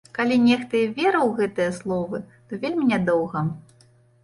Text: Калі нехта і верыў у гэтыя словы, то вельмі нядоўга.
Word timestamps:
Калі 0.17 0.35
нехта 0.45 0.79
і 0.79 0.87
верыў 0.95 1.25
у 1.33 1.35
гэтыя 1.41 1.77
словы, 1.81 2.23
то 2.49 2.61
вельмі 2.65 2.91
нядоўга. 2.95 3.47